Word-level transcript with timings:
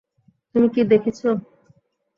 তুমি 0.55 0.67
কী 0.73 0.81
দেখছ? 0.91 1.19